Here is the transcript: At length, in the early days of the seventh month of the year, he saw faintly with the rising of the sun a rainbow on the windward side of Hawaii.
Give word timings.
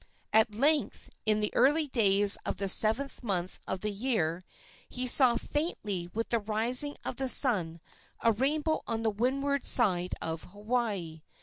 At 0.33 0.55
length, 0.55 1.11
in 1.27 1.41
the 1.41 1.53
early 1.53 1.85
days 1.85 2.35
of 2.43 2.57
the 2.57 2.67
seventh 2.67 3.21
month 3.23 3.59
of 3.67 3.81
the 3.81 3.91
year, 3.91 4.41
he 4.89 5.05
saw 5.05 5.35
faintly 5.35 6.09
with 6.11 6.29
the 6.29 6.39
rising 6.39 6.97
of 7.05 7.17
the 7.17 7.29
sun 7.29 7.79
a 8.19 8.31
rainbow 8.31 8.81
on 8.87 9.03
the 9.03 9.11
windward 9.11 9.63
side 9.63 10.15
of 10.19 10.45
Hawaii. 10.45 11.21